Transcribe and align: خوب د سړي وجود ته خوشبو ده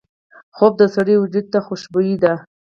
خوب 0.55 0.73
د 0.77 0.83
سړي 0.95 1.15
وجود 1.17 1.45
ته 1.53 1.59
خوشبو 1.65 1.99
ده 2.23 2.33